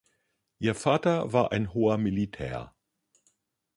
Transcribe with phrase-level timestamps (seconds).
[0.57, 2.73] Ihr Vater war ein hoher Militär.